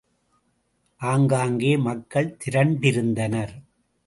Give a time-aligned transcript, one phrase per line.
[1.01, 3.53] ஆங்காங்கே மக்கள் திரண்டிருந்தனர்.